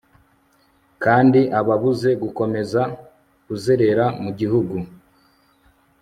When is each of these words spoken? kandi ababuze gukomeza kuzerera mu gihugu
kandi 1.03 1.41
ababuze 1.59 2.09
gukomeza 2.23 2.81
kuzerera 3.45 4.05
mu 4.23 4.31
gihugu 4.39 4.75